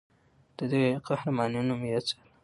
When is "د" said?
0.57-0.59